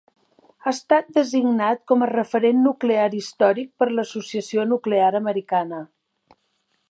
Ha 0.61 0.69
estat 0.71 1.11
designat 1.17 1.83
com 1.91 2.05
a 2.05 2.07
referent 2.13 2.63
nuclear 2.63 3.05
històric 3.19 3.71
per 3.83 3.89
l'Associació 3.97 4.67
Nuclear 4.71 5.11
Americana. 5.21 5.85